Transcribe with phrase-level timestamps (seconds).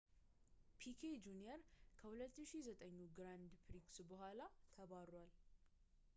[0.79, 1.59] ፒኬ ጁንየር
[1.99, 5.31] ከ2009ኙ ግራንድ ፕሪክስ በኋላ ተባሯል